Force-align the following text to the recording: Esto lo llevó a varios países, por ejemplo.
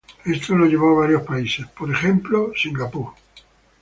Esto 0.25 0.55
lo 0.55 0.65
llevó 0.65 0.89
a 0.89 0.99
varios 1.01 1.21
países, 1.21 1.67
por 1.77 1.91
ejemplo. 1.91 2.51